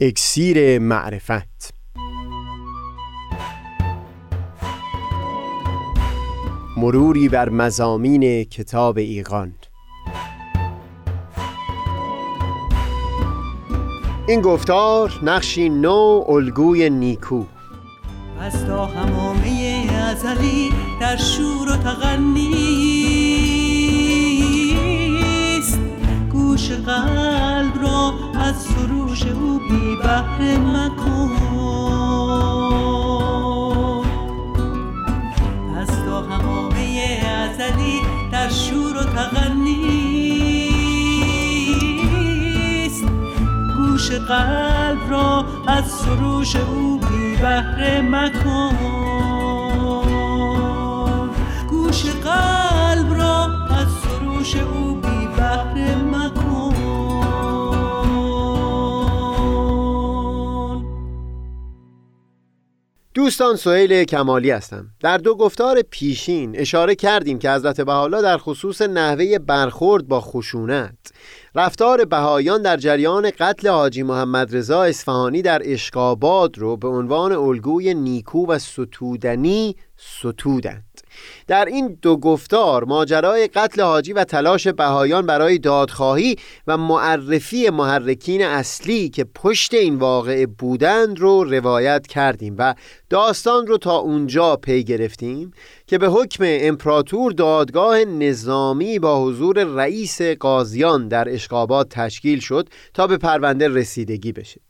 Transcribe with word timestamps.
اکسیر 0.00 0.78
معرفت. 0.78 1.74
مروری 6.76 7.28
بر 7.28 7.48
مزامین 7.48 8.44
کتاب 8.44 8.98
ایقان 8.98 9.54
این 14.28 14.40
گفتار 14.40 15.20
نقشی 15.22 15.68
نو 15.68 16.24
الگوی 16.28 16.90
نیکو. 16.90 17.44
از 18.40 18.66
تا 18.66 18.86
همامه 18.86 19.86
ازلی 20.10 20.72
در 21.00 21.16
شور 21.16 21.68
و 21.68 21.76
تغنیست 21.76 22.58
گوش 26.32 26.70
قلب 26.70 27.82
را 27.82 28.14
از 28.40 28.62
سروش 28.62 29.03
او 29.03 29.03
بی 29.94 30.00
بحر 30.00 30.58
مکن 30.58 31.30
از 35.78 36.04
تا 36.06 36.22
همامه 36.22 37.20
ازلی 37.26 38.00
در 38.32 38.48
شور 38.48 38.96
و 38.96 39.04
تغنیست 39.04 39.84
گوش 43.76 44.10
قلب 44.10 45.10
را 45.10 45.44
از 45.66 45.84
سروش 45.90 46.56
او 46.56 46.98
بی 46.98 47.36
بهره 47.36 48.00
مکن 48.00 48.76
گوش 51.70 52.04
قلب 52.04 53.14
را 53.14 53.44
از 53.70 53.88
سروش 53.88 54.56
او 54.56 54.93
دوستان 63.24 63.56
سهیل 63.56 64.04
کمالی 64.04 64.50
هستم. 64.50 64.86
در 65.00 65.18
دو 65.18 65.34
گفتار 65.34 65.82
پیشین 65.82 66.56
اشاره 66.58 66.94
کردیم 66.94 67.38
که 67.38 67.50
حضرت 67.50 67.80
بحالا 67.80 68.22
در 68.22 68.38
خصوص 68.38 68.82
نحوه 68.82 69.38
برخورد 69.38 70.08
با 70.08 70.20
خشونت 70.20 70.98
رفتار 71.56 72.04
بهایان 72.04 72.62
در 72.62 72.76
جریان 72.76 73.30
قتل 73.38 73.68
حاجی 73.68 74.02
محمد 74.02 74.56
رضا 74.56 74.82
اصفهانی 74.82 75.42
در 75.42 75.62
اشقاباد 75.64 76.58
رو 76.58 76.76
به 76.76 76.88
عنوان 76.88 77.32
الگوی 77.32 77.94
نیکو 77.94 78.46
و 78.46 78.58
ستودنی 78.58 79.76
ستودند. 79.96 80.84
در 81.46 81.64
این 81.64 81.98
دو 82.02 82.16
گفتار 82.16 82.84
ماجرای 82.84 83.48
قتل 83.48 83.82
حاجی 83.82 84.12
و 84.12 84.24
تلاش 84.24 84.66
بهایان 84.66 85.26
برای 85.26 85.58
دادخواهی 85.58 86.36
و 86.66 86.76
معرفی 86.76 87.70
محرکین 87.70 88.44
اصلی 88.44 89.08
که 89.08 89.24
پشت 89.24 89.74
این 89.74 89.96
واقعه 89.96 90.46
بودند 90.46 91.18
رو 91.18 91.44
روایت 91.44 92.06
کردیم 92.06 92.54
و 92.58 92.74
داستان 93.10 93.66
رو 93.66 93.78
تا 93.78 93.96
اونجا 93.96 94.56
پی 94.56 94.84
گرفتیم. 94.84 95.52
که 95.86 95.98
به 95.98 96.08
حکم 96.08 96.44
امپراتور 96.46 97.32
دادگاه 97.32 98.04
نظامی 98.04 98.98
با 98.98 99.24
حضور 99.24 99.64
رئیس 99.64 100.22
قاضیان 100.22 101.08
در 101.08 101.28
اشقابات 101.28 101.88
تشکیل 101.88 102.40
شد 102.40 102.68
تا 102.94 103.06
به 103.06 103.16
پرونده 103.16 103.68
رسیدگی 103.68 104.32
بشه. 104.32 104.60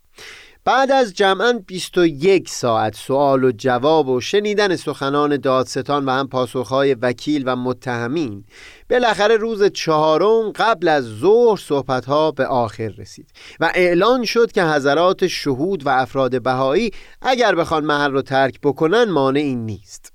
بعد 0.64 0.90
از 0.90 1.14
جمعا 1.14 1.52
21 1.66 2.48
ساعت 2.48 2.96
سوال 2.96 3.44
و 3.44 3.52
جواب 3.52 4.08
و 4.08 4.20
شنیدن 4.20 4.76
سخنان 4.76 5.36
دادستان 5.36 6.04
و 6.04 6.10
هم 6.10 6.28
پاسخهای 6.28 6.94
وکیل 6.94 7.42
و 7.46 7.56
متهمین 7.56 8.44
بالاخره 8.90 9.36
روز 9.36 9.64
چهارم 9.64 10.52
قبل 10.52 10.88
از 10.88 11.04
ظهر 11.04 11.56
صحبتها 11.56 12.30
به 12.30 12.46
آخر 12.46 12.88
رسید 12.88 13.30
و 13.60 13.72
اعلان 13.74 14.24
شد 14.24 14.52
که 14.52 14.64
حضرات 14.64 15.26
شهود 15.26 15.86
و 15.86 15.88
افراد 15.88 16.42
بهایی 16.42 16.90
اگر 17.22 17.54
بخوان 17.54 17.84
محل 17.84 18.10
رو 18.10 18.22
ترک 18.22 18.60
بکنن 18.62 19.04
مانعی 19.04 19.54
نیست. 19.54 20.13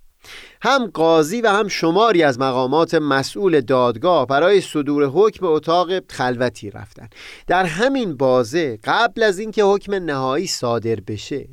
هم 0.62 0.86
قاضی 0.86 1.42
و 1.42 1.50
هم 1.50 1.68
شماری 1.68 2.24
از 2.24 2.40
مقامات 2.40 2.94
مسئول 2.94 3.62
دادگاه 3.62 4.28
برای 4.28 4.62
صدور 4.62 5.06
حکم 5.06 5.46
اتاق 5.46 6.12
خلوتی 6.12 6.72
رفتن. 6.72 7.10
در 7.48 7.66
همین 7.66 8.18
بازه 8.18 8.80
قبل 8.84 9.24
از 9.24 9.40
اینکه 9.40 9.64
حکم 9.64 9.96
نهایی 9.96 10.48
صادر 10.48 10.96
بشه 10.96 11.48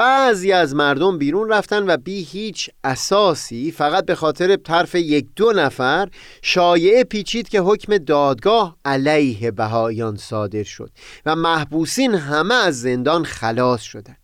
بعضی 0.00 0.52
از 0.52 0.74
مردم 0.74 1.18
بیرون 1.18 1.48
رفتن 1.48 1.90
و 1.90 1.96
بی 1.96 2.22
هیچ 2.22 2.70
اساسی 2.84 3.72
فقط 3.72 4.06
به 4.06 4.14
خاطر 4.14 4.56
طرف 4.56 4.94
یک 4.94 5.26
دو 5.36 5.52
نفر 5.52 6.08
شایعه 6.42 7.04
پیچید 7.04 7.48
که 7.48 7.60
حکم 7.60 7.98
دادگاه 7.98 8.76
علیه 8.84 9.50
بهایان 9.50 10.16
صادر 10.16 10.62
شد 10.62 10.90
و 11.26 11.36
محبوسین 11.36 12.14
همه 12.14 12.54
از 12.54 12.80
زندان 12.80 13.24
خلاص 13.24 13.80
شدند 13.80 14.19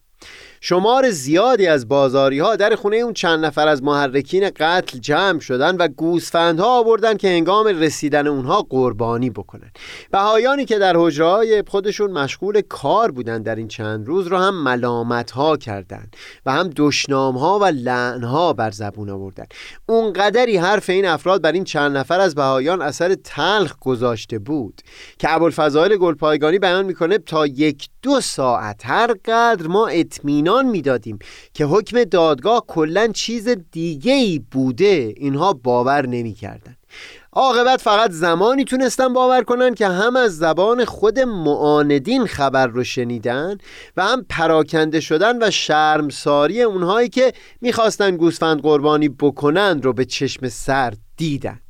شمار 0.69 1.11
زیادی 1.11 1.67
از 1.67 1.89
بازاری 1.89 2.39
ها 2.39 2.57
در 2.57 2.75
خونه 2.75 2.97
اون 2.97 3.13
چند 3.13 3.45
نفر 3.45 3.69
از 3.69 3.83
محرکین 3.83 4.51
قتل 4.51 4.99
جمع 4.99 5.41
شدن 5.41 5.77
و 5.77 5.89
گوسفندها 5.89 6.79
آوردن 6.79 7.17
که 7.17 7.29
هنگام 7.29 7.67
رسیدن 7.67 8.27
اونها 8.27 8.67
قربانی 8.71 9.31
بکنن. 9.31 9.71
بهایانی 10.11 10.65
که 10.65 10.79
در 10.79 10.97
حجره 10.97 11.65
خودشون 11.69 12.11
مشغول 12.11 12.61
کار 12.61 13.11
بودن 13.11 13.43
در 13.43 13.55
این 13.55 13.69
چند 13.69 14.07
روز 14.07 14.27
رو 14.27 14.37
هم 14.37 14.63
ملامت 14.63 15.31
ها 15.31 15.57
کردن 15.57 16.07
و 16.47 16.53
هم 16.53 16.71
دشنام 16.77 17.39
ها 17.39 17.59
و 17.59 17.65
لعن 17.65 18.23
ها 18.23 18.53
بر 18.53 18.71
زبون 18.71 19.11
آوردن. 19.11 19.47
اونقدری 19.89 20.57
حرف 20.57 20.91
این 20.91 21.07
افراد 21.07 21.43
بر 21.43 21.53
این 21.53 21.65
چند 21.65 21.97
نفر 21.97 22.21
از 22.21 22.35
بهایان 22.35 22.83
اثر 22.83 23.15
تلخ 23.15 23.79
گذاشته 23.81 24.39
بود 24.39 24.83
که 25.19 25.35
ابوالفضائل 25.35 25.97
گلپایگانی 25.97 26.59
بیان 26.59 26.87
می‌کنه 26.87 27.19
تا 27.19 27.47
یک 27.47 27.89
دو 28.03 28.21
ساعت 28.21 28.81
هر 28.85 29.15
قدر 29.25 29.67
ما 29.67 29.87
اطمینان 29.87 30.56
می‌دادیم 30.65 31.19
که 31.55 31.65
حکم 31.65 32.05
دادگاه 32.05 32.65
کلا 32.67 33.09
چیز 33.09 33.49
دیگه 33.73 34.13
ای 34.13 34.39
بوده 34.39 35.15
اینها 35.17 35.53
باور 35.53 36.07
نمی‌کردند. 36.07 36.77
عاقبت 37.33 37.81
فقط 37.81 38.11
زمانی 38.11 38.65
تونستن 38.65 39.13
باور 39.13 39.43
کنن 39.43 39.75
که 39.75 39.89
هم 39.89 40.17
از 40.17 40.39
زبان 40.39 40.85
خود 40.85 41.19
معاندین 41.19 42.27
خبر 42.27 42.67
رو 42.67 42.85
شنیدن 42.85 43.59
و 43.97 44.05
هم 44.05 44.27
پراکنده 44.29 45.01
شدن 45.01 45.43
و 45.43 45.51
شرمساری 45.51 46.63
اونهایی 46.63 47.09
که 47.09 47.33
می‌خواستن 47.61 48.17
گوسفند 48.17 48.63
قربانی 48.63 49.09
بکنند 49.09 49.85
رو 49.85 49.93
به 49.93 50.05
چشم 50.05 50.49
سر 50.49 50.95
دیدن 51.17 51.61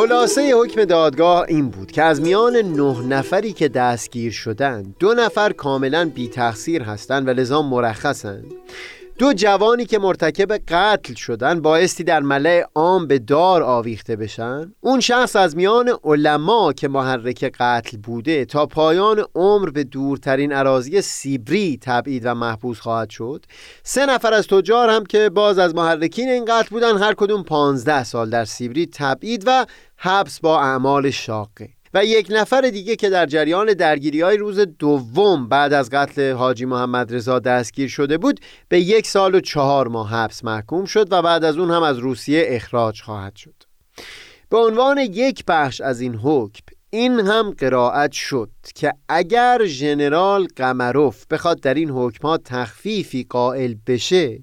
خلاصه 0.00 0.54
حکم 0.54 0.84
دادگاه 0.84 1.44
این 1.48 1.68
بود 1.68 1.92
که 1.92 2.02
از 2.02 2.20
میان 2.20 2.56
نه 2.56 3.06
نفری 3.06 3.52
که 3.52 3.68
دستگیر 3.68 4.32
شدند 4.32 4.94
دو 4.98 5.14
نفر 5.14 5.52
کاملا 5.52 6.10
بی 6.14 6.28
تقصیر 6.28 6.82
هستند 6.82 7.28
و 7.28 7.30
لذا 7.30 7.62
مرخصند. 7.62 8.46
دو 9.20 9.32
جوانی 9.32 9.84
که 9.84 9.98
مرتکب 9.98 10.52
قتل 10.52 11.14
شدن 11.14 11.60
بایستی 11.60 12.04
در 12.04 12.20
ملع 12.20 12.64
عام 12.74 13.06
به 13.06 13.18
دار 13.18 13.62
آویخته 13.62 14.16
بشن. 14.16 14.72
اون 14.80 15.00
شخص 15.00 15.36
از 15.36 15.56
میان 15.56 15.98
علما 16.04 16.72
که 16.72 16.88
محرک 16.88 17.44
قتل 17.60 17.96
بوده 17.96 18.44
تا 18.44 18.66
پایان 18.66 19.24
عمر 19.34 19.70
به 19.70 19.84
دورترین 19.84 20.52
عراضی 20.52 21.00
سیبری 21.00 21.78
تبعید 21.82 22.22
و 22.26 22.34
محبوس 22.34 22.80
خواهد 22.80 23.10
شد. 23.10 23.44
سه 23.82 24.06
نفر 24.06 24.34
از 24.34 24.46
تجار 24.46 24.90
هم 24.90 25.06
که 25.06 25.28
باز 25.28 25.58
از 25.58 25.74
محرکین 25.74 26.28
این 26.28 26.44
قتل 26.44 26.68
بودن 26.70 26.98
هر 26.98 27.14
کدوم 27.14 27.42
پانزده 27.42 28.04
سال 28.04 28.30
در 28.30 28.44
سیبری 28.44 28.86
تبعید 28.86 29.44
و 29.46 29.66
حبس 30.02 30.40
با 30.40 30.60
اعمال 30.60 31.10
شاقه. 31.10 31.68
و 31.94 32.04
یک 32.04 32.26
نفر 32.30 32.60
دیگه 32.60 32.96
که 32.96 33.10
در 33.10 33.26
جریان 33.26 33.66
درگیری 33.72 34.20
های 34.20 34.36
روز 34.36 34.58
دوم 34.58 35.48
بعد 35.48 35.72
از 35.72 35.90
قتل 35.90 36.32
حاجی 36.32 36.64
محمد 36.64 37.14
رضا 37.14 37.38
دستگیر 37.38 37.88
شده 37.88 38.18
بود 38.18 38.40
به 38.68 38.80
یک 38.80 39.06
سال 39.06 39.34
و 39.34 39.40
چهار 39.40 39.88
ماه 39.88 40.10
حبس 40.10 40.44
محکوم 40.44 40.84
شد 40.84 41.12
و 41.12 41.22
بعد 41.22 41.44
از 41.44 41.58
اون 41.58 41.70
هم 41.70 41.82
از 41.82 41.98
روسیه 41.98 42.44
اخراج 42.48 43.02
خواهد 43.02 43.36
شد. 43.36 43.54
به 44.50 44.58
عنوان 44.58 44.98
یک 44.98 45.44
بخش 45.48 45.80
از 45.80 46.00
این 46.00 46.14
حکم 46.14 46.64
این 46.90 47.20
هم 47.20 47.50
قرائت 47.50 48.12
شد 48.12 48.50
که 48.74 48.92
اگر 49.08 49.64
ژنرال 49.64 50.46
قمروف 50.56 51.26
بخواد 51.26 51.60
در 51.60 51.74
این 51.74 51.90
حکمات 51.90 52.42
تخفیفی 52.44 53.26
قائل 53.30 53.74
بشه 53.86 54.38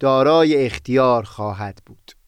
دارای 0.00 0.66
اختیار 0.66 1.22
خواهد 1.22 1.78
بود. 1.86 2.21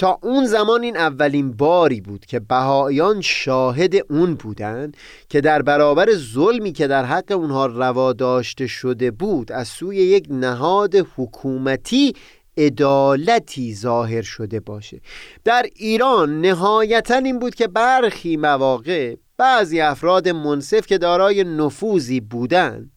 تا 0.00 0.18
اون 0.22 0.46
زمان 0.46 0.82
این 0.82 0.96
اولین 0.96 1.52
باری 1.52 2.00
بود 2.00 2.26
که 2.26 2.40
بهایان 2.40 3.20
شاهد 3.20 3.94
اون 4.10 4.34
بودند 4.34 4.96
که 5.28 5.40
در 5.40 5.62
برابر 5.62 6.08
ظلمی 6.14 6.72
که 6.72 6.86
در 6.86 7.04
حق 7.04 7.32
اونها 7.32 7.66
روا 7.66 8.12
داشته 8.12 8.66
شده 8.66 9.10
بود 9.10 9.52
از 9.52 9.68
سوی 9.68 9.96
یک 9.96 10.26
نهاد 10.30 10.94
حکومتی 11.16 12.12
عدالتی 12.56 13.74
ظاهر 13.74 14.22
شده 14.22 14.60
باشه. 14.60 15.00
در 15.44 15.66
ایران 15.76 16.40
نهایتا 16.40 17.16
این 17.16 17.38
بود 17.38 17.54
که 17.54 17.68
برخی 17.68 18.36
مواقع 18.36 19.14
بعضی 19.36 19.80
افراد 19.80 20.28
منصف 20.28 20.86
که 20.86 20.98
دارای 20.98 21.44
نفوذی 21.44 22.20
بودند 22.20 22.90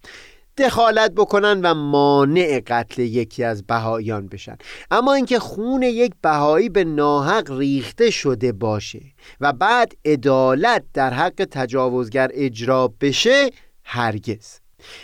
دخالت 0.57 1.11
بکنن 1.11 1.61
و 1.61 1.73
مانع 1.73 2.61
قتل 2.67 3.01
یکی 3.01 3.43
از 3.43 3.63
بهاییان 3.63 4.27
بشن. 4.27 4.57
اما 4.91 5.13
اینکه 5.13 5.39
خون 5.39 5.83
یک 5.83 6.13
بهایی 6.21 6.69
به 6.69 6.83
ناحق 6.83 7.51
ریخته 7.51 8.09
شده 8.09 8.51
باشه 8.51 9.01
و 9.41 9.53
بعد 9.53 9.93
عدالت 10.05 10.83
در 10.93 11.13
حق 11.13 11.47
تجاوزگر 11.51 12.29
اجرا 12.33 12.93
بشه 13.01 13.49
هرگز. 13.83 14.59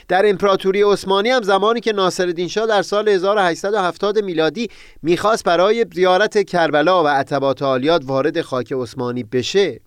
در 0.08 0.30
امپراتوری 0.30 0.82
عثمانی 0.82 1.30
هم 1.30 1.42
زمانی 1.42 1.80
که 1.80 1.94
ناصرالدین 1.94 2.48
شاه 2.48 2.68
در 2.68 2.82
سال 2.82 3.10
1870 3.10 4.20
میلادی 4.20 4.70
می‌خواست 5.02 5.44
برای 5.44 5.86
زیارت 5.94 6.44
کربلا 6.44 7.04
و 7.04 7.08
عتبات 7.08 7.62
عالیات 7.62 8.02
وارد 8.06 8.42
خاک 8.42 8.74
عثمانی 8.74 9.24
بشه 9.24 9.82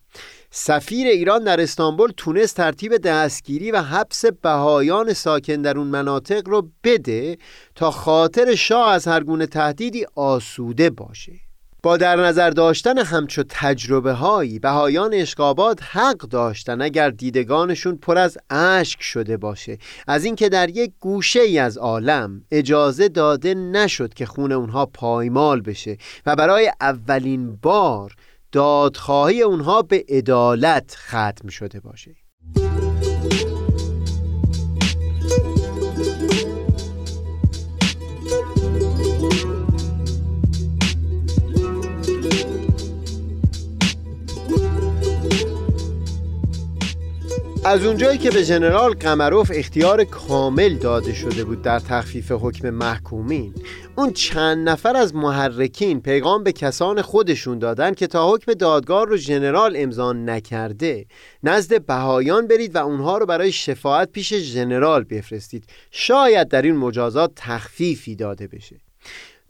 سفیر 0.54 1.06
ایران 1.06 1.44
در 1.44 1.60
استانبول 1.60 2.12
تونست 2.16 2.56
ترتیب 2.56 2.96
دستگیری 2.96 3.70
و 3.70 3.82
حبس 3.82 4.24
بهایان 4.42 5.12
ساکن 5.12 5.62
در 5.62 5.78
اون 5.78 5.86
مناطق 5.86 6.48
رو 6.48 6.70
بده 6.84 7.38
تا 7.74 7.90
خاطر 7.90 8.54
شاه 8.54 8.92
از 8.92 9.08
هر 9.08 9.24
گونه 9.24 9.46
تهدیدی 9.46 10.06
آسوده 10.14 10.90
باشه. 10.90 11.32
با 11.82 11.96
در 11.96 12.16
نظر 12.16 12.50
داشتن 12.50 12.98
همچو 12.98 13.44
تجربه 13.48 14.12
هایی 14.12 14.58
بهایان 14.58 15.14
اشقابات 15.14 15.78
حق 15.82 16.18
داشتن 16.18 16.82
اگر 16.82 17.10
دیدگانشون 17.10 17.96
پر 17.96 18.18
از 18.18 18.38
اشک 18.50 19.02
شده 19.02 19.36
باشه. 19.36 19.78
از 20.06 20.24
اینکه 20.24 20.48
در 20.48 20.70
یک 20.70 20.92
گوشه 21.00 21.40
ای 21.40 21.58
از 21.58 21.78
عالم 21.78 22.44
اجازه 22.50 23.08
داده 23.08 23.54
نشد 23.54 24.14
که 24.14 24.26
خون 24.26 24.52
اونها 24.52 24.86
پایمال 24.86 25.60
بشه 25.60 25.96
و 26.26 26.36
برای 26.36 26.72
اولین 26.80 27.56
بار 27.56 28.14
دادخواهی 28.52 29.42
اونها 29.42 29.82
به 29.82 30.04
عدالت 30.08 30.94
ختم 30.98 31.48
شده 31.48 31.80
باشه. 31.80 32.21
از 47.64 47.84
اونجایی 47.84 48.18
که 48.18 48.30
به 48.30 48.42
ژنرال 48.42 48.92
قمروف 48.92 49.50
اختیار 49.54 50.04
کامل 50.04 50.76
داده 50.76 51.14
شده 51.14 51.44
بود 51.44 51.62
در 51.62 51.78
تخفیف 51.78 52.32
حکم 52.32 52.70
محکومین 52.70 53.54
اون 53.96 54.12
چند 54.12 54.68
نفر 54.68 54.96
از 54.96 55.14
محرکین 55.14 56.00
پیغام 56.00 56.42
به 56.42 56.52
کسان 56.52 57.02
خودشون 57.02 57.58
دادن 57.58 57.94
که 57.94 58.06
تا 58.06 58.32
حکم 58.32 58.52
دادگاه 58.52 59.04
رو 59.04 59.16
ژنرال 59.16 59.74
امضا 59.76 60.12
نکرده 60.12 61.06
نزد 61.42 61.86
بهایان 61.86 62.46
برید 62.46 62.74
و 62.74 62.78
اونها 62.78 63.18
رو 63.18 63.26
برای 63.26 63.52
شفاعت 63.52 64.12
پیش 64.12 64.34
ژنرال 64.34 65.04
بفرستید. 65.04 65.64
شاید 65.90 66.48
در 66.48 66.62
این 66.62 66.76
مجازات 66.76 67.32
تخفیفی 67.36 68.16
داده 68.16 68.46
بشه. 68.46 68.76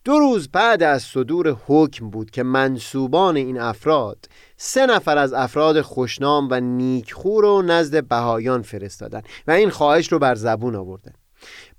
دو 0.05 0.19
روز 0.19 0.49
بعد 0.49 0.83
از 0.83 1.03
صدور 1.03 1.57
حکم 1.67 2.11
بود 2.11 2.31
که 2.31 2.43
منصوبان 2.43 3.37
این 3.37 3.61
افراد 3.61 4.29
سه 4.57 4.87
نفر 4.87 5.19
از 5.19 5.33
افراد 5.33 5.81
خوشنام 5.81 6.49
و 6.51 6.61
نیکخو 6.61 7.41
رو 7.41 7.63
نزد 7.63 8.09
بهایان 8.09 8.63
فرستادن 8.63 9.23
و 9.47 9.51
این 9.51 9.71
خواهش 9.71 10.13
رو 10.13 10.19
بر 10.19 10.35
زبون 10.35 10.77
آوردن 10.77 11.13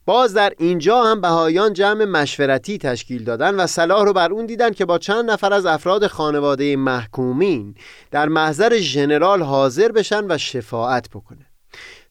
باز 0.05 0.33
در 0.33 0.53
اینجا 0.57 1.03
هم 1.03 1.21
بهایان 1.21 1.73
جمع 1.73 2.05
مشورتی 2.05 2.77
تشکیل 2.77 3.23
دادن 3.23 3.55
و 3.55 3.67
صلاح 3.67 4.05
رو 4.05 4.13
بر 4.13 4.31
اون 4.31 4.45
دیدن 4.45 4.71
که 4.71 4.85
با 4.85 4.97
چند 4.97 5.31
نفر 5.31 5.53
از 5.53 5.65
افراد 5.65 6.07
خانواده 6.07 6.75
محکومین 6.75 7.75
در 8.11 8.29
محضر 8.29 8.77
ژنرال 8.77 9.41
حاضر 9.41 9.91
بشن 9.91 10.31
و 10.31 10.37
شفاعت 10.37 11.09
بکنن. 11.09 11.52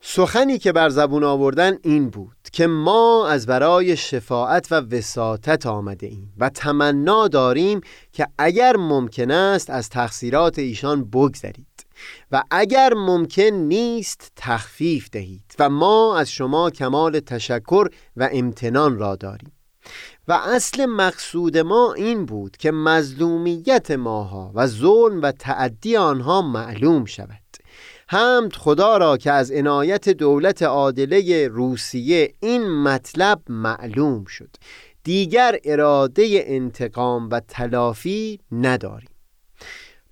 سخنی 0.04 0.58
که 0.58 0.72
بر 0.72 0.88
زبون 0.88 1.24
آوردن 1.24 1.78
این 1.82 2.10
بود 2.10 2.36
که 2.52 2.66
ما 2.66 3.28
از 3.28 3.46
برای 3.46 3.96
شفاعت 3.96 4.72
و 4.72 4.74
وساطت 4.74 5.66
آمده 5.66 6.06
ایم 6.06 6.32
و 6.38 6.48
تمنا 6.48 7.28
داریم 7.28 7.80
که 8.12 8.26
اگر 8.38 8.76
ممکن 8.76 9.30
است 9.30 9.70
از 9.70 9.88
تقصیرات 9.88 10.58
ایشان 10.58 11.04
بگذرید 11.04 11.86
و 12.32 12.42
اگر 12.50 12.94
ممکن 12.94 13.42
نیست 13.42 14.32
تخفیف 14.36 15.10
دهید 15.10 15.54
و 15.58 15.70
ما 15.70 16.18
از 16.18 16.30
شما 16.30 16.70
کمال 16.70 17.20
تشکر 17.20 17.86
و 18.16 18.28
امتنان 18.32 18.98
را 18.98 19.16
داریم. 19.16 19.52
و 20.28 20.32
اصل 20.32 20.86
مقصود 20.86 21.58
ما 21.58 21.92
این 21.92 22.26
بود 22.26 22.56
که 22.56 22.70
مظلومیت 22.70 23.90
ماها 23.90 24.52
و 24.54 24.66
ظلم 24.66 25.22
و 25.22 25.32
تعدی 25.32 25.96
آنها 25.96 26.42
معلوم 26.42 27.04
شود. 27.04 27.41
حمد 28.12 28.56
خدا 28.56 28.96
را 28.96 29.16
که 29.16 29.32
از 29.32 29.50
عنایت 29.50 30.08
دولت 30.08 30.62
عادله 30.62 31.48
روسیه 31.48 32.34
این 32.40 32.70
مطلب 32.82 33.40
معلوم 33.48 34.24
شد. 34.24 34.48
دیگر 35.04 35.58
اراده 35.64 36.44
انتقام 36.46 37.28
و 37.30 37.40
تلافی 37.40 38.40
نداریم. 38.52 39.08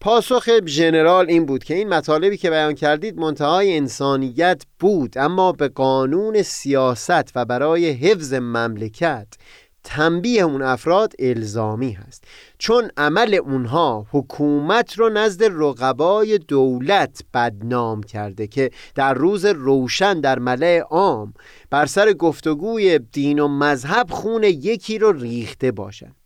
پاسخ 0.01 0.49
ژنرال 0.67 1.27
این 1.29 1.47
بود 1.47 1.65
که 1.65 1.75
این 1.75 1.89
مطالبی 1.89 2.37
که 2.37 2.51
بیان 2.51 2.75
کردید 2.75 3.19
منتهای 3.19 3.77
انسانیت 3.77 4.63
بود 4.79 5.19
اما 5.19 5.53
به 5.53 5.69
قانون 5.69 6.43
سیاست 6.43 7.37
و 7.37 7.45
برای 7.45 7.91
حفظ 7.91 8.35
مملکت 8.35 9.29
تنبیه 9.85 10.43
اون 10.43 10.63
افراد 10.63 11.13
الزامی 11.19 11.93
هست. 11.93 12.25
چون 12.59 12.91
عمل 12.97 13.35
اونها 13.35 14.07
حکومت 14.11 14.99
رو 14.99 15.09
نزد 15.09 15.45
رقبای 15.45 16.39
دولت 16.39 17.23
بدنام 17.35 18.03
کرده 18.03 18.47
که 18.47 18.71
در 18.95 19.15
روز 19.15 19.45
روشن 19.45 20.21
در 20.21 20.39
ملع 20.39 20.79
عام 20.79 21.35
بر 21.71 21.87
سر 21.87 22.13
گفتگوی 22.13 22.99
دین 22.99 23.39
و 23.39 23.49
مذهب 23.49 24.11
خون 24.11 24.43
یکی 24.43 24.99
رو 24.99 25.13
ریخته 25.13 25.73
باشند 25.73 26.17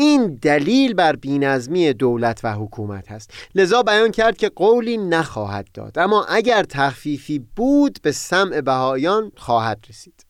این 0.00 0.38
دلیل 0.42 0.94
بر 0.94 1.16
بینظمی 1.16 1.92
دولت 1.92 2.40
و 2.44 2.54
حکومت 2.54 3.10
هست. 3.10 3.30
لذا 3.54 3.82
بیان 3.82 4.10
کرد 4.10 4.36
که 4.36 4.48
قولی 4.48 4.96
نخواهد 4.96 5.68
داد 5.74 5.98
اما 5.98 6.24
اگر 6.24 6.62
تخفیفی 6.62 7.38
بود 7.56 7.98
به 8.02 8.12
سمع 8.12 8.60
بهایان 8.60 9.32
خواهد 9.36 9.84
رسید. 9.88 10.24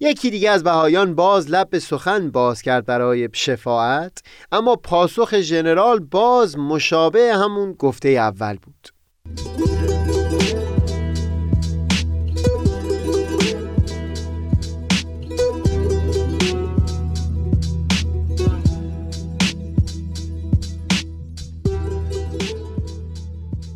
یکی 0.00 0.30
دیگه 0.30 0.50
از 0.50 0.64
بهایان 0.64 1.14
باز 1.14 1.50
لب 1.50 1.70
به 1.70 1.78
سخن 1.78 2.30
باز 2.30 2.62
کرد 2.62 2.86
برای 2.86 3.28
شفاعت 3.32 4.22
اما 4.52 4.76
پاسخ 4.76 5.40
ژنرال 5.40 6.00
باز 6.00 6.58
مشابه 6.58 7.34
همون 7.34 7.72
گفته 7.72 8.08
اول 8.08 8.56
بود. 8.56 8.88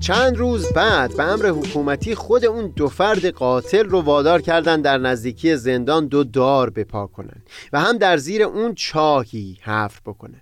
چند 0.06 0.36
روز 0.36 0.72
بعد 0.72 1.16
به 1.16 1.22
امر 1.22 1.46
حکومتی 1.46 2.14
خود 2.14 2.44
اون 2.44 2.72
دو 2.76 2.88
فرد 2.88 3.26
قاتل 3.26 3.84
رو 3.84 4.00
وادار 4.00 4.42
کردن 4.42 4.80
در 4.80 4.98
نزدیکی 4.98 5.56
زندان 5.56 6.06
دو 6.06 6.24
دار 6.24 6.70
بپا 6.70 7.06
کنن 7.06 7.42
و 7.72 7.80
هم 7.80 7.98
در 7.98 8.16
زیر 8.16 8.42
اون 8.42 8.74
چاهی 8.74 9.58
حفر 9.62 10.00
بکنن. 10.06 10.40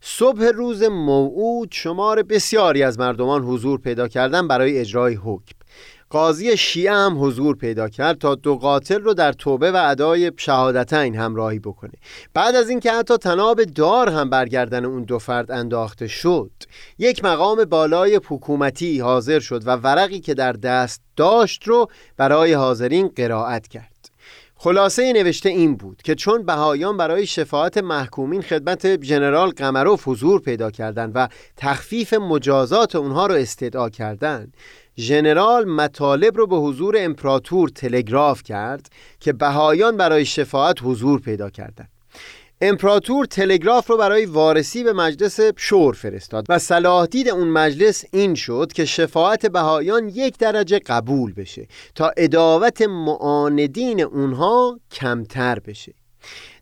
صبح 0.00 0.44
روز 0.44 0.82
موعود 0.82 1.68
شمار 1.72 2.22
بسیاری 2.22 2.82
از 2.82 2.98
مردمان 2.98 3.42
حضور 3.42 3.80
پیدا 3.80 4.08
کردن 4.08 4.48
برای 4.48 4.78
اجرای 4.78 5.14
حکم. 5.14 5.56
قاضی 6.10 6.56
شیعه 6.56 6.92
هم 6.92 7.24
حضور 7.24 7.56
پیدا 7.56 7.88
کرد 7.88 8.18
تا 8.18 8.34
دو 8.34 8.56
قاتل 8.56 9.00
رو 9.00 9.14
در 9.14 9.32
توبه 9.32 9.72
و 9.72 9.76
ادای 9.76 10.32
شهادتین 10.36 11.16
همراهی 11.16 11.58
بکنه. 11.58 11.92
بعد 12.34 12.56
از 12.56 12.68
اینکه 12.70 12.92
حتی 12.92 13.16
تناب 13.16 13.64
دار 13.64 14.08
هم 14.08 14.30
برگردن 14.30 14.84
اون 14.84 15.02
دو 15.02 15.18
فرد 15.18 15.50
انداخته 15.50 16.06
شد 16.06 16.50
یک 16.98 17.24
مقام 17.24 17.64
بالای 17.64 18.20
حکومتی 18.28 19.00
حاضر 19.00 19.40
شد 19.40 19.66
و 19.66 19.76
ورقی 19.76 20.20
که 20.20 20.34
در 20.34 20.52
دست 20.52 21.02
داشت 21.16 21.68
رو 21.68 21.88
برای 22.16 22.52
حاضرین 22.52 23.08
قرائت 23.08 23.68
کرد. 23.68 23.96
خلاصه 24.58 25.12
نوشته 25.12 25.48
این 25.48 25.76
بود 25.76 26.02
که 26.02 26.14
چون 26.14 26.42
بهایان 26.42 26.96
برای 26.96 27.26
شفاعت 27.26 27.78
محکومین 27.78 28.42
خدمت 28.42 29.04
ژنرال 29.04 29.50
قمروف 29.50 30.08
حضور 30.08 30.40
پیدا 30.40 30.70
کردند 30.70 31.12
و 31.14 31.28
تخفیف 31.56 32.14
مجازات 32.14 32.96
اونها 32.96 33.26
رو 33.26 33.34
استدعا 33.34 33.88
کردند 33.88 34.54
ژنرال 34.98 35.64
مطالب 35.64 36.36
رو 36.36 36.46
به 36.46 36.56
حضور 36.56 36.94
امپراتور 36.98 37.68
تلگراف 37.68 38.42
کرد 38.42 38.90
که 39.20 39.32
بهایان 39.32 39.96
برای 39.96 40.24
شفاعت 40.24 40.76
حضور 40.82 41.20
پیدا 41.20 41.50
کردند. 41.50 41.88
امپراتور 42.60 43.26
تلگراف 43.26 43.90
رو 43.90 43.96
برای 43.96 44.26
وارسی 44.26 44.84
به 44.84 44.92
مجلس 44.92 45.40
شور 45.56 45.94
فرستاد 45.94 46.46
و 46.48 46.58
صلاح 46.58 47.06
دید 47.06 47.28
اون 47.28 47.48
مجلس 47.48 48.04
این 48.12 48.34
شد 48.34 48.72
که 48.74 48.84
شفاعت 48.84 49.46
بهایان 49.46 50.08
یک 50.08 50.38
درجه 50.38 50.78
قبول 50.78 51.32
بشه 51.32 51.66
تا 51.94 52.12
اداوت 52.16 52.82
معاندین 52.82 54.00
اونها 54.00 54.80
کمتر 54.90 55.58
بشه. 55.58 55.94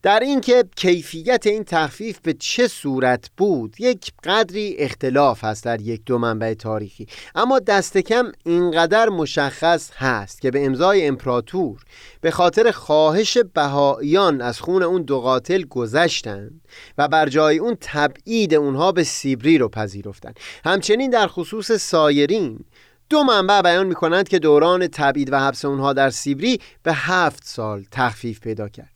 در 0.05 0.21
اینکه 0.21 0.65
کیفیت 0.77 1.47
این 1.47 1.65
تخفیف 1.65 2.19
به 2.19 2.33
چه 2.33 2.69
صورت 2.69 3.31
بود 3.37 3.77
یک 3.79 4.13
قدری 4.25 4.77
اختلاف 4.79 5.45
هست 5.45 5.65
در 5.65 5.81
یک 5.81 6.05
دو 6.07 6.19
منبع 6.19 6.55
تاریخی. 6.55 7.07
اما 7.35 7.59
دست 7.59 7.99
کم 7.99 8.33
اینقدر 8.45 9.09
مشخص 9.09 9.91
هست 9.95 10.41
که 10.41 10.51
به 10.51 10.67
امضای 10.67 11.07
امپراتور 11.07 11.85
به 12.21 12.31
خاطر 12.31 12.71
خواهش 12.71 13.39
بهاییان 13.55 14.41
از 14.41 14.61
خون 14.61 14.83
اون 14.83 15.03
دو 15.03 15.21
قاتل 15.21 15.63
گذشتند 15.63 16.61
و 16.99 17.09
بر 17.09 17.29
جای 17.29 17.59
اون 17.59 17.77
تبعید 17.81 18.55
اونها 18.55 18.93
به 18.93 19.05
سیبری 19.05 19.59
رو 19.59 19.69
پذیرفتند. 19.69 20.41
همچنین 20.65 21.11
در 21.11 21.27
خصوص 21.27 21.73
سایرین 21.73 22.65
دو 23.11 23.23
منبع 23.23 23.63
بیان 23.63 23.87
می 23.87 23.95
کنند 23.95 24.29
که 24.29 24.39
دوران 24.39 24.87
تبعید 24.87 25.33
و 25.33 25.41
حبس 25.41 25.65
اونها 25.65 25.93
در 25.93 26.11
سیبری 26.11 26.61
به 26.83 26.93
هفت 26.93 27.45
سال 27.45 27.85
تخفیف 27.91 28.41
پیدا 28.41 28.69
کرد. 28.69 28.95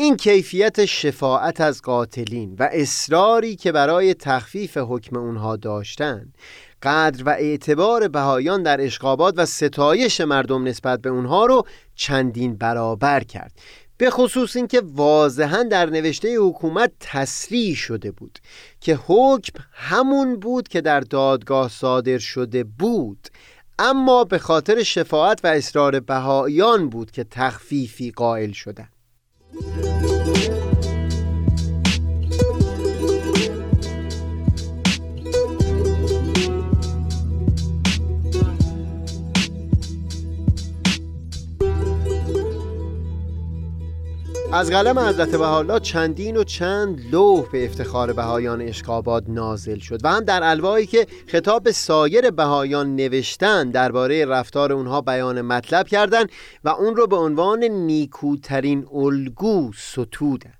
این 0.00 0.16
کیفیت 0.16 0.84
شفاعت 0.84 1.60
از 1.60 1.82
قاتلین 1.82 2.56
و 2.58 2.68
اصراری 2.72 3.56
که 3.56 3.72
برای 3.72 4.14
تخفیف 4.14 4.76
حکم 4.76 5.16
اونها 5.16 5.56
داشتند 5.56 6.38
قدر 6.82 7.24
و 7.24 7.28
اعتبار 7.28 8.08
بهایان 8.08 8.62
در 8.62 8.80
اشقابات 8.80 9.34
و 9.36 9.46
ستایش 9.46 10.20
مردم 10.20 10.64
نسبت 10.64 11.00
به 11.00 11.08
اونها 11.08 11.46
رو 11.46 11.66
چندین 11.94 12.56
برابر 12.56 13.24
کرد. 13.24 13.52
به 13.96 14.10
خصوص 14.10 14.56
اینکه 14.56 14.82
واضحا 14.84 15.62
در 15.62 15.86
نوشته 15.86 16.36
حکومت 16.36 16.92
تصریح 17.00 17.74
شده 17.74 18.10
بود 18.10 18.38
که 18.80 18.98
حکم 19.06 19.64
همون 19.72 20.36
بود 20.36 20.68
که 20.68 20.80
در 20.80 21.00
دادگاه 21.00 21.68
صادر 21.68 22.18
شده 22.18 22.64
بود. 22.64 23.28
اما 23.78 24.24
به 24.24 24.38
خاطر 24.38 24.82
شفاعت 24.82 25.44
و 25.44 25.46
اصرار 25.46 26.00
بهایان 26.00 26.88
بود 26.88 27.10
که 27.10 27.24
تخفیفی 27.24 28.10
قائل 28.10 28.52
شدند 28.52 28.97
Música 29.52 30.57
از 44.58 44.70
قلم 44.70 44.98
حضرت 44.98 45.30
بهاءالله 45.30 45.80
چندین 45.80 46.36
و 46.36 46.44
چند 46.44 47.00
لوح 47.12 47.50
به 47.52 47.64
افتخار 47.64 48.12
بهایان 48.12 48.60
اشقاباد 48.60 49.24
نازل 49.28 49.78
شد 49.78 50.04
و 50.04 50.08
هم 50.08 50.24
در 50.24 50.42
الواحی 50.42 50.86
که 50.86 51.06
خطاب 51.26 51.70
سایر 51.70 52.30
بهایان 52.30 52.96
نوشتن 52.96 53.70
درباره 53.70 54.24
رفتار 54.24 54.72
اونها 54.72 55.00
بیان 55.00 55.40
مطلب 55.40 55.88
کردند 55.88 56.30
و 56.64 56.68
اون 56.68 56.96
رو 56.96 57.06
به 57.06 57.16
عنوان 57.16 57.64
نیکوترین 57.64 58.86
الگو 58.92 59.72
ستودن. 59.72 60.52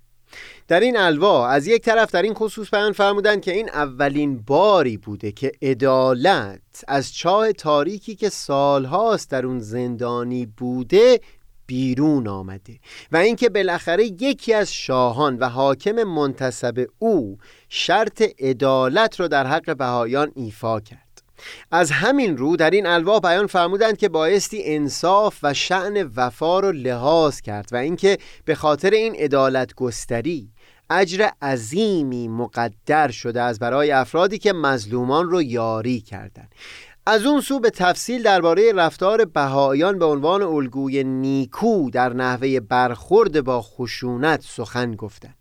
در 0.69 0.81
این 0.81 0.97
الوا 0.97 1.49
از 1.49 1.67
یک 1.67 1.83
طرف 1.83 2.11
در 2.11 2.23
این 2.23 2.35
خصوص 2.35 2.75
بیان 2.75 2.93
فرمودند 2.93 3.43
که 3.43 3.53
این 3.53 3.69
اولین 3.69 4.43
باری 4.47 4.97
بوده 4.97 5.33
که 5.33 5.53
عدالت 5.63 6.61
از 6.89 7.15
چاه 7.15 7.53
تاریکی 7.53 8.15
که 8.15 8.29
سالهاست 8.29 9.31
در 9.31 9.47
اون 9.47 9.59
زندانی 9.59 10.47
بوده 10.47 11.21
بیرون 11.69 12.29
آمده 12.29 12.79
و 13.13 13.17
اینکه 13.17 13.49
بالاخره 13.49 14.05
یکی 14.05 14.55
از 14.55 14.73
شاهان 14.73 15.39
و 15.39 15.49
حاکم 15.49 16.03
منتصب 16.03 16.87
او 16.99 17.39
شرط 17.69 18.23
عدالت 18.39 19.21
را 19.21 19.29
در 19.29 19.47
حق 19.47 19.77
بهایان 19.77 20.33
ایفا 20.37 20.81
کرد. 20.81 21.23
از 21.71 21.91
همین 21.91 22.37
رو 22.37 22.57
در 22.57 22.71
این 22.71 22.87
الواح 22.87 23.21
بیان 23.21 23.47
فرمودند 23.47 23.97
که 23.97 24.09
بایستی 24.09 24.63
انصاف 24.65 25.39
و 25.43 25.55
شعن 25.55 26.11
وفا 26.17 26.61
رو 26.61 26.73
لحاظ 26.73 27.41
کرد 27.41 27.69
و 27.73 27.77
اینکه 27.77 28.19
به 28.45 28.55
خاطر 28.55 28.91
این 28.91 29.15
عدالت 29.15 29.75
گستری 29.75 30.51
اجر 30.91 31.29
عظیمی 31.43 32.29
مقدر 32.29 33.11
شده 33.11 33.43
از 33.43 33.59
برای 33.59 33.91
افرادی 33.91 34.39
که 34.39 34.53
مظلومان 34.53 35.31
رو 35.31 35.43
یاری 35.43 36.01
کردند. 36.01 36.55
از 37.11 37.27
اون 37.27 37.41
سو 37.41 37.61
به 37.61 37.71
تفصیل 37.71 38.23
درباره 38.23 38.73
رفتار 38.73 39.25
بهایان 39.25 39.99
به 39.99 40.05
عنوان 40.05 40.43
الگوی 40.43 41.05
نیکو 41.05 41.91
در 41.91 42.13
نحوه 42.13 42.61
برخورد 42.61 43.45
با 43.45 43.63
خشونت 43.63 44.45
سخن 44.49 44.95
گفتن. 44.95 45.35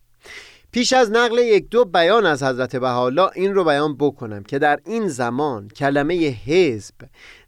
پیش 0.71 0.93
از 0.93 1.11
نقل 1.11 1.37
یک 1.37 1.69
دو 1.69 1.85
بیان 1.85 2.25
از 2.25 2.43
حضرت 2.43 2.75
بهاءالله 2.75 3.29
این 3.35 3.53
رو 3.53 3.63
بیان 3.63 3.97
بکنم 3.97 4.43
که 4.43 4.59
در 4.59 4.79
این 4.85 5.07
زمان 5.07 5.67
کلمه 5.67 6.15
حزب 6.45 6.95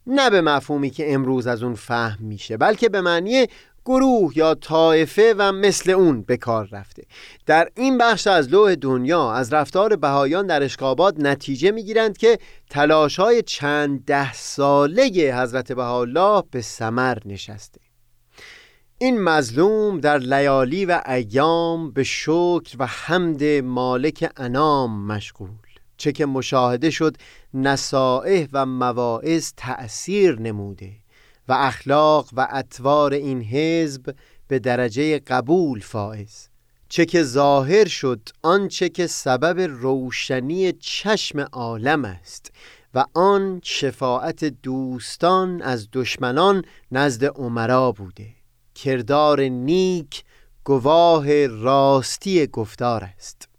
نه 0.08 0.30
به 0.30 0.42
مفهومی 0.42 0.90
که 0.90 1.14
امروز 1.14 1.48
از 1.48 1.64
اون 1.64 1.76
فهم 1.76 2.26
میشه 2.26 2.58
بلکه 2.58 2.90
به 2.90 3.02
معنی 3.02 3.48
گروه 3.86 4.38
یا 4.38 4.54
طایفه 4.54 5.36
و 5.38 5.52
مثل 5.52 5.90
اون 5.92 6.22
به 6.22 6.38
کار 6.38 6.70
رفته. 6.72 7.04
در 7.46 7.70
این 7.76 7.98
بخش 7.98 8.28
از 8.28 8.50
لوح 8.50 8.76
دنیا 8.76 9.32
از 9.32 9.54
رفتار 9.54 9.96
بهایان 9.96 10.48
در 10.48 10.64
اشقابات 10.64 11.16
نتیجه 11.20 11.72
می‌گیرند 11.72 12.18
که 12.18 12.40
تلاش 12.70 13.20
های 13.20 13.42
چند 13.42 14.06
ده 14.06 14.34
ساله 14.34 15.04
حضرت 15.42 15.72
بهاءالله 15.72 16.44
به 16.52 16.62
سمر 16.62 17.18
نشسته. 17.26 17.82
این 18.98 19.22
مظلوم 19.22 20.00
در 20.00 20.18
لیالی 20.18 20.86
و 20.86 21.02
ایام 21.06 21.92
به 21.92 22.04
شکر 22.04 22.76
و 22.80 22.86
حمد 22.86 23.44
مالک 23.44 24.32
انام 24.38 25.06
مشغول 25.06 25.50
چه 25.98 26.12
که 26.12 26.26
مشاهده 26.26 26.90
شد 26.90 27.18
نصائح 27.54 28.48
و 28.54 28.66
مواعظ 28.66 29.52
تأثیر 29.58 30.40
نموده. 30.40 30.92
و 31.50 31.54
اخلاق 31.54 32.30
و 32.34 32.48
اطوار 32.52 33.14
این 33.14 33.42
حزب 33.42 34.16
به 34.48 34.60
درجه 34.60 35.20
قبول 35.20 35.80
فائز. 35.80 36.50
چه 36.90 37.06
که 37.06 37.24
ظاهر 37.24 37.88
شد 37.88 38.30
آنچه 38.44 38.90
که 38.90 39.08
سبب 39.08 39.60
روشنی 39.60 40.72
چشم 40.72 41.40
عالم 41.40 42.06
است 42.06 42.52
و 42.94 43.06
آن 43.14 43.62
شفاعت 43.64 44.46
دوستان 44.46 45.62
از 45.62 45.88
دشمنان 45.94 46.64
نزد 46.92 47.26
عمرا 47.26 47.92
بوده. 47.92 48.28
کردار 48.76 49.42
نیک 49.42 50.24
گواه 50.64 51.48
راستی 51.48 52.48
گفتار 52.48 53.04
است. 53.04 53.50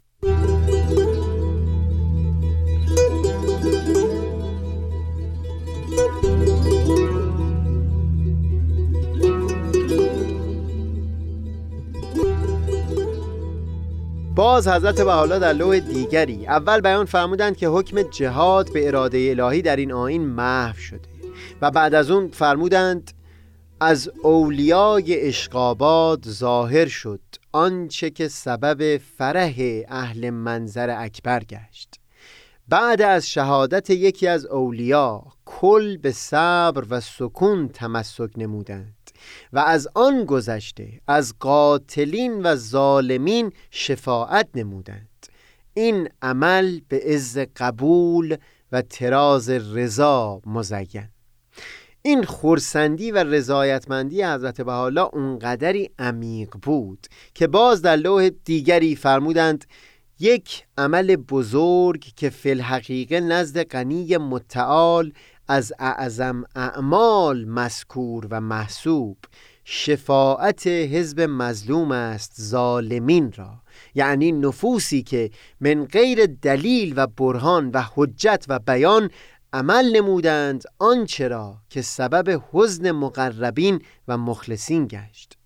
باز 14.35 14.67
حضرت 14.67 15.01
بحالا 15.01 15.39
در 15.39 15.53
لوح 15.53 15.79
دیگری 15.79 16.47
اول 16.47 16.81
بیان 16.81 17.05
فرمودند 17.05 17.57
که 17.57 17.67
حکم 17.67 18.01
جهاد 18.01 18.73
به 18.73 18.87
اراده 18.87 19.35
الهی 19.37 19.61
در 19.61 19.75
این 19.75 19.91
آین 19.91 20.25
محو 20.25 20.77
شده 20.77 21.09
و 21.61 21.71
بعد 21.71 21.93
از 21.93 22.11
اون 22.11 22.27
فرمودند 22.27 23.11
از 23.79 24.11
اولیای 24.23 25.27
اشقاباد 25.27 26.27
ظاهر 26.27 26.85
شد 26.85 27.21
آنچه 27.51 28.09
که 28.09 28.27
سبب 28.27 28.97
فرح 28.97 29.55
اهل 29.87 30.29
منظر 30.29 30.95
اکبر 30.99 31.43
گشت. 31.43 31.95
بعد 32.67 33.01
از 33.01 33.27
شهادت 33.27 33.89
یکی 33.89 34.27
از 34.27 34.45
اولیا 34.45 35.23
کل 35.45 35.97
به 35.97 36.11
صبر 36.11 36.83
و 36.89 36.99
سکون 36.99 37.67
تمسک 37.67 38.29
نمودند. 38.37 39.00
و 39.53 39.59
از 39.59 39.87
آن 39.95 40.25
گذشته 40.25 41.01
از 41.07 41.33
قاتلین 41.39 42.41
و 42.43 42.55
ظالمین 42.55 43.51
شفاعت 43.71 44.47
نمودند. 44.55 45.07
این 45.73 46.09
عمل 46.21 46.79
به 46.87 47.01
عز 47.05 47.37
قبول 47.37 48.37
و 48.71 48.81
تراز 48.81 49.49
رضا 49.49 50.41
مزین. 50.45 51.07
این 52.03 52.23
خورسندی 52.23 53.11
و 53.11 53.23
رضایتمندی 53.23 54.23
حضرت 54.23 54.61
بحالا 54.61 55.03
اونقدری 55.03 55.89
عمیق 55.99 56.49
بود 56.61 57.07
که 57.33 57.47
باز 57.47 57.81
در 57.81 57.95
لوح 57.95 58.29
دیگری 58.29 58.95
فرمودند 58.95 59.65
یک 60.19 60.65
عمل 60.77 61.15
بزرگ 61.15 62.05
که 62.15 62.29
فی 62.29 62.49
الحقیقه 62.49 63.19
نزد 63.19 63.63
غنی 63.63 64.17
متعال 64.17 65.13
از 65.47 65.73
اعظم 65.79 66.43
اعمال 66.55 67.45
مذکور 67.45 68.27
و 68.31 68.41
محسوب. 68.41 69.17
شفاعت 69.63 70.67
حزب 70.67 71.21
مظلوم 71.21 71.91
است 71.91 72.41
ظالمین 72.41 73.31
را. 73.31 73.53
یعنی 73.95 74.31
نفوسی 74.31 75.03
که 75.03 75.29
من 75.59 75.85
غیر 75.85 76.25
دلیل 76.25 76.93
و 76.97 77.07
برهان 77.07 77.69
و 77.69 77.83
حجت 77.95 78.45
و 78.49 78.59
بیان 78.59 79.09
عمل 79.53 79.95
نمودند 79.95 80.63
آنچه 80.79 81.27
را 81.27 81.57
که 81.69 81.81
سبب 81.81 82.41
حزن 82.51 82.91
مقربین 82.91 83.81
و 84.07 84.17
مخلصین 84.17 84.87
گشت. 84.87 85.37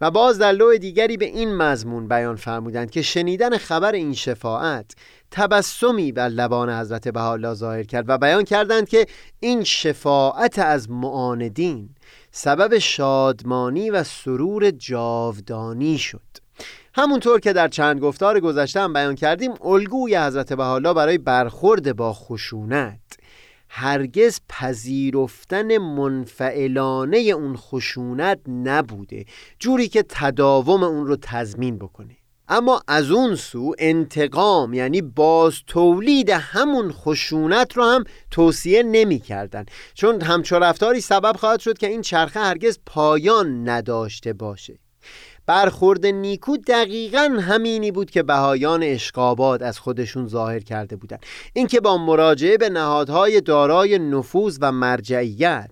و 0.00 0.10
باز 0.10 0.38
در 0.38 0.52
لوح 0.52 0.76
دیگری 0.76 1.16
به 1.16 1.24
این 1.24 1.56
مضمون 1.56 2.08
بیان 2.08 2.36
فرمودند 2.36 2.90
که 2.90 3.02
شنیدن 3.02 3.58
خبر 3.58 3.92
این 3.92 4.14
شفاعت 4.14 4.92
تبسمی 5.36 6.12
بر 6.12 6.28
لبان 6.28 6.70
حضرت 6.70 7.08
بهاءالله 7.08 7.54
ظاهر 7.54 7.82
کرد 7.82 8.04
و 8.08 8.18
بیان 8.18 8.44
کردند 8.44 8.88
که 8.88 9.06
این 9.40 9.64
شفاعت 9.64 10.58
از 10.58 10.90
معاندین 10.90 11.88
سبب 12.30 12.78
شادمانی 12.78 13.90
و 13.90 14.04
سرور 14.04 14.70
جاودانی 14.70 15.98
شد. 15.98 16.20
همونطور 16.94 17.40
که 17.40 17.52
در 17.52 17.68
چند 17.68 18.00
گفتار 18.00 18.40
گذشته 18.40 18.80
هم 18.80 18.92
بیان 18.92 19.14
کردیم 19.14 19.54
الگوی 19.64 20.16
حضرت 20.16 20.52
بحالا 20.52 20.94
برای 20.94 21.18
برخورد 21.18 21.96
با 21.96 22.12
خشونت 22.12 23.00
هرگز 23.68 24.40
پذیرفتن 24.48 25.78
منفعلانه 25.78 27.18
اون 27.18 27.56
خشونت 27.56 28.40
نبوده 28.48 29.24
جوری 29.58 29.88
که 29.88 30.04
تداوم 30.08 30.82
اون 30.82 31.06
رو 31.06 31.16
تضمین 31.16 31.78
بکنه. 31.78 32.16
اما 32.48 32.82
از 32.88 33.10
اون 33.10 33.36
سو 33.36 33.74
انتقام 33.78 34.74
یعنی 34.74 35.02
باز 35.02 35.54
تولید 35.66 36.30
همون 36.30 36.92
خشونت 36.92 37.76
رو 37.76 37.84
هم 37.84 38.04
توصیه 38.30 38.82
نمی 38.82 39.18
کردن 39.18 39.66
چون 39.94 40.22
همچو 40.22 40.58
رفتاری 40.58 41.00
سبب 41.00 41.36
خواهد 41.36 41.60
شد 41.60 41.78
که 41.78 41.86
این 41.86 42.02
چرخه 42.02 42.40
هرگز 42.40 42.78
پایان 42.86 43.68
نداشته 43.68 44.32
باشه. 44.32 44.78
برخورد 45.46 46.06
نیکو 46.06 46.56
دقیقا 46.56 47.38
همینی 47.40 47.90
بود 47.90 48.10
که 48.10 48.22
بهایان 48.22 48.82
اشقاباد 48.82 49.62
از 49.62 49.78
خودشون 49.78 50.28
ظاهر 50.28 50.60
کرده 50.60 50.96
بودند. 50.96 51.22
اینکه 51.52 51.80
با 51.80 51.98
مراجعه 51.98 52.56
به 52.56 52.68
نهادهای 52.68 53.40
دارای 53.40 53.98
نفوذ 53.98 54.58
و 54.60 54.72
مرجعیت 54.72 55.70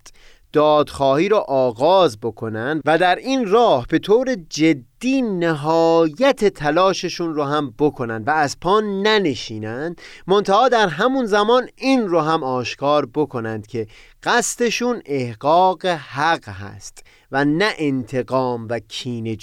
دادخواهی 0.53 1.29
را 1.29 1.41
آغاز 1.41 2.19
بکنن 2.21 2.83
و 2.85 2.99
در 2.99 3.17
این 3.17 3.47
راه 3.47 3.87
به 3.89 3.99
طور 3.99 4.35
جدی 4.35 5.23
نهایت 5.23 6.45
تلاششون 6.45 7.35
رو 7.35 7.45
هم 7.45 7.75
بکنن 7.79 8.25
و 8.27 8.31
از 8.31 8.61
پا 8.61 8.81
ننشینند 8.81 10.01
منتها 10.27 10.69
در 10.69 10.89
همون 10.89 11.27
زمان 11.27 11.69
این 11.77 12.09
رو 12.09 12.21
هم 12.21 12.43
آشکار 12.43 13.09
بکنند 13.15 13.67
که 13.67 13.87
قصدشون 14.23 15.03
احقاق 15.07 15.87
حق 15.87 16.49
هست 16.49 17.05
و 17.33 17.45
نه 17.45 17.73
انتقام 17.79 18.67
و 18.71 18.79
کین 18.79 19.37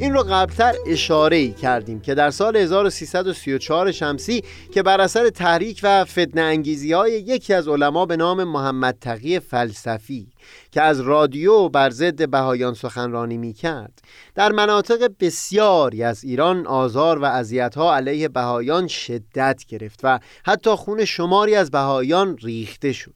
این 0.00 0.12
رو 0.12 0.22
قبلتر 0.22 0.74
اشاره 0.86 1.36
ای 1.36 1.52
کردیم 1.52 2.00
که 2.00 2.14
در 2.14 2.30
سال 2.30 2.56
1334 2.56 3.92
شمسی 3.92 4.44
که 4.74 4.82
بر 4.82 5.00
اثر 5.00 5.30
تحریک 5.30 5.80
و 5.82 6.04
فتنه 6.04 6.40
انگیزی 6.40 6.92
های 6.92 7.12
یکی 7.12 7.54
از 7.54 7.68
علما 7.68 8.06
به 8.06 8.16
نام 8.16 8.44
محمد 8.44 8.96
تقی 9.00 9.40
فلسفی 9.40 10.26
که 10.70 10.82
از 10.82 11.00
رادیو 11.00 11.68
بر 11.68 11.90
ضد 11.90 12.30
بهایان 12.30 12.74
سخنرانی 12.74 13.38
می 13.38 13.52
کرد 13.52 14.02
در 14.34 14.52
مناطق 14.52 15.10
بسیاری 15.20 16.02
از 16.02 16.24
ایران 16.24 16.66
آزار 16.66 17.18
و 17.22 17.44
ها 17.76 17.96
علیه 17.96 18.28
بهایان 18.28 18.86
شدت 18.86 19.64
گرفت 19.68 20.00
و 20.02 20.20
حتی 20.44 20.70
خون 20.70 21.04
شماری 21.04 21.54
از 21.54 21.70
بهایان 21.70 22.36
ریخته 22.36 22.92
شد. 22.92 23.12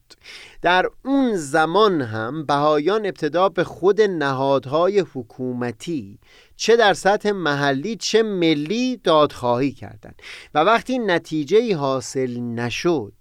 در 0.62 0.86
اون 1.04 1.36
زمان 1.36 2.02
هم 2.02 2.46
بهایان 2.46 3.06
ابتدا 3.06 3.48
به 3.48 3.64
خود 3.64 4.00
نهادهای 4.00 5.04
حکومتی 5.14 6.18
چه 6.56 6.76
در 6.76 6.94
سطح 6.94 7.30
محلی 7.30 7.96
چه 7.96 8.22
ملی 8.22 8.96
دادخواهی 8.96 9.72
کردند. 9.72 10.22
و 10.54 10.58
وقتی 10.58 10.98
نتیجه 10.98 11.76
حاصل 11.76 12.40
نشد 12.40 13.12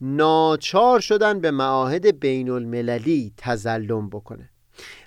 ناچار 0.00 1.00
شدن 1.00 1.40
به 1.40 1.50
معاهد 1.50 2.20
بین 2.20 2.50
المللی 2.50 3.32
تزلم 3.36 4.08
بکنه. 4.08 4.50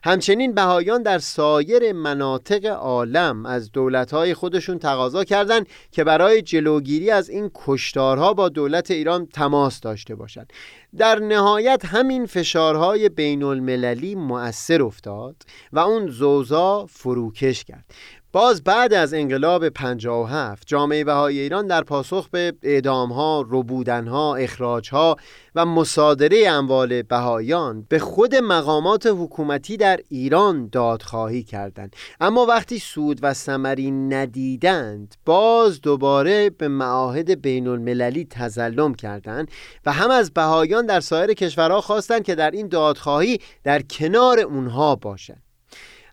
همچنین 0.04 0.54
بهایان 0.54 1.04
در 1.04 1.20
سایر 1.20 1.94
مناطق 1.94 2.66
عالم 2.66 3.46
از 3.46 3.72
دولتهای 3.72 4.34
خودشون 4.34 4.80
تقاضا 4.80 5.24
کردند 5.24 5.68
که 5.92 6.04
برای 6.04 6.42
جلوگیری 6.42 7.12
از 7.12 7.30
این 7.30 7.52
کشتارها 7.54 8.34
با 8.34 8.50
دولت 8.50 8.92
ایران 8.92 9.26
تماس 9.26 9.80
داشته 9.80 10.16
باشند 10.16 10.54
در 10.98 11.20
نهایت 11.20 11.86
همین 11.86 12.26
فشارهای 12.26 13.10
بین 13.10 13.44
المللی 13.44 14.16
مؤثر 14.16 14.82
افتاد 14.82 15.36
و 15.72 15.80
اون 15.80 16.08
زوزا 16.08 16.86
فروکش 16.86 17.64
کرد. 17.64 17.86
باز 18.34 18.64
بعد 18.64 18.94
از 18.94 19.14
انقلاب 19.14 19.70
57 19.70 20.68
جامعه 20.68 21.04
بهای 21.04 21.40
ایران 21.40 21.68
در 21.68 21.84
پاسخ 21.84 22.30
به 22.30 22.54
اعدامها، 22.64 23.46
ربودنها، 23.50 24.36
اخراجها 24.36 25.16
و 25.56 25.66
مصادره 25.66 26.50
اموال 26.50 27.02
بهایان 27.02 27.86
به 27.90 28.00
خود 28.00 28.36
مقامات 28.36 29.08
حکومتی 29.08 29.78
در 29.78 30.00
ایران 30.10 30.70
دادخواهی 30.72 31.44
کردند. 31.44 31.96
اما 32.22 32.46
وقتی 32.46 32.80
سود 32.80 33.20
و 33.22 33.34
ثمری 33.34 33.92
ندیدند 33.92 35.16
باز 35.26 35.82
دوباره 35.82 36.50
به 36.50 36.68
معاهد 36.68 37.42
بین 37.42 37.68
المللی 37.68 38.26
تزلم 38.26 38.94
کردند 38.94 39.52
و 39.86 39.92
هم 39.92 40.12
از 40.12 40.32
بهایان 40.32 40.86
در 40.86 41.00
سایر 41.00 41.34
کشورها 41.34 41.82
خواستند 41.82 42.24
که 42.24 42.36
در 42.36 42.52
این 42.52 42.68
دادخواهی 42.68 43.40
در 43.64 43.82
کنار 43.82 44.40
اونها 44.40 44.96
باشند. 44.96 45.51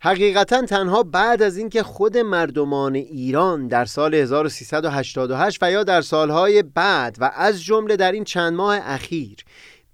حقیقتا 0.03 0.63
تنها 0.63 1.03
بعد 1.03 1.43
از 1.43 1.57
اینکه 1.57 1.83
خود 1.83 2.17
مردمان 2.17 2.95
ایران 2.95 3.69
در 3.69 3.85
سال 3.85 4.15
1388 4.15 5.59
و 5.63 5.71
یا 5.71 5.85
در 5.85 6.01
سالهای 6.01 6.63
بعد 6.63 7.17
و 7.21 7.31
از 7.35 7.63
جمله 7.63 7.97
در 7.97 8.13
این 8.13 8.25
چند 8.25 8.53
ماه 8.53 8.79
اخیر 8.83 9.37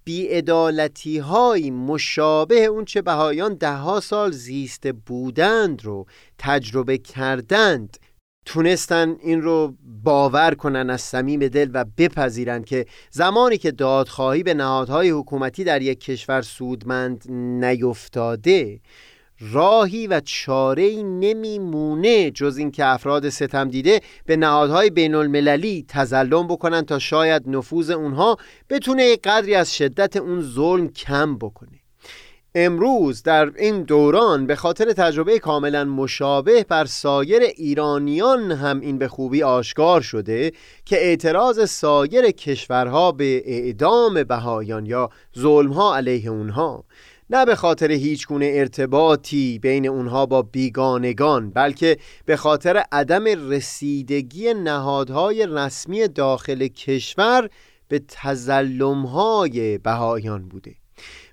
بیعدالتی 0.04 1.18
های 1.18 1.70
مشابه 1.70 2.64
اون 2.64 2.84
چه 2.84 3.02
بهایان 3.02 3.54
دهها 3.54 4.00
سال 4.00 4.30
زیسته 4.30 4.92
بودند 4.92 5.84
رو 5.84 6.06
تجربه 6.38 6.98
کردند 6.98 7.96
تونستن 8.46 9.16
این 9.20 9.42
رو 9.42 9.74
باور 10.02 10.54
کنن 10.54 10.90
از 10.90 11.00
صمیم 11.00 11.48
دل 11.48 11.70
و 11.74 11.84
بپذیرند 11.98 12.64
که 12.64 12.86
زمانی 13.10 13.58
که 13.58 13.70
دادخواهی 13.70 14.42
به 14.42 14.54
نهادهای 14.54 15.10
حکومتی 15.10 15.64
در 15.64 15.82
یک 15.82 16.00
کشور 16.00 16.42
سودمند 16.42 17.24
نیفتاده 17.30 18.80
راهی 19.52 20.06
و 20.06 20.20
چاره‌ای 20.20 21.02
نمیمونه 21.02 22.30
جز 22.30 22.56
اینکه 22.56 22.84
افراد 22.84 23.28
ستم 23.28 23.68
دیده 23.68 24.00
به 24.26 24.36
نهادهای 24.36 24.90
بین 24.90 25.14
المللی 25.14 25.84
تزلم 25.88 26.46
بکنن 26.46 26.82
تا 26.82 26.98
شاید 26.98 27.42
نفوذ 27.48 27.90
اونها 27.90 28.36
بتونه 28.70 29.16
قدری 29.16 29.54
از 29.54 29.76
شدت 29.76 30.16
اون 30.16 30.42
ظلم 30.42 30.88
کم 30.88 31.38
بکنه. 31.38 31.84
امروز 32.56 33.22
در 33.22 33.50
این 33.56 33.82
دوران 33.82 34.46
به 34.46 34.56
خاطر 34.56 34.92
تجربه 34.92 35.38
کاملا 35.38 35.84
مشابه 35.84 36.64
بر 36.68 36.84
سایر 36.84 37.42
ایرانیان 37.42 38.52
هم 38.52 38.80
این 38.80 38.98
به 38.98 39.08
خوبی 39.08 39.42
آشکار 39.42 40.00
شده 40.00 40.52
که 40.84 40.96
اعتراض 40.96 41.70
سایر 41.70 42.30
کشورها 42.30 43.12
به 43.12 43.42
اعدام 43.46 44.24
بهایان 44.24 44.86
یا 44.86 45.10
ظلمها 45.38 45.96
علیه 45.96 46.30
اونها. 46.30 46.84
نه 47.30 47.44
به 47.44 47.54
خاطر 47.54 47.92
هیچ 47.92 48.26
گونه 48.26 48.50
ارتباطی 48.54 49.58
بین 49.58 49.88
اونها 49.88 50.26
با 50.26 50.42
بیگانگان 50.42 51.50
بلکه 51.50 51.96
به 52.24 52.36
خاطر 52.36 52.82
عدم 52.92 53.24
رسیدگی 53.50 54.54
نهادهای 54.54 55.46
رسمی 55.46 56.08
داخل 56.08 56.66
کشور 56.66 57.48
به 57.88 58.02
تزلمهای 58.08 59.78
بهایان 59.78 60.48
بوده. 60.48 60.74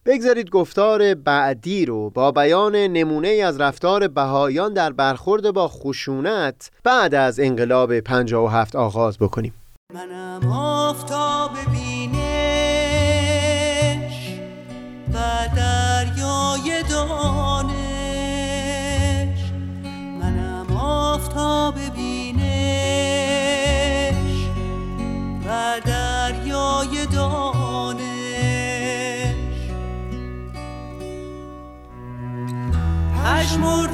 بگذارید 0.05 0.49
گفتار 0.49 1.13
بعدی 1.13 1.85
رو 1.85 2.09
با 2.09 2.31
بیان 2.31 2.75
نمونه 2.75 3.27
از 3.27 3.61
رفتار 3.61 4.07
بهایان 4.07 4.73
در 4.73 4.91
برخورد 4.91 5.51
با 5.51 5.67
خشونت 5.67 6.71
بعد 6.83 7.15
از 7.15 7.39
انقلاب 7.39 7.99
57 7.99 8.75
آغاز 8.75 9.17
بکنیم. 9.17 9.53
منم 9.93 10.51
آفتاب 10.51 11.51
بینش 11.71 12.31
دار 15.13 15.80
Schmutz. 33.51 33.90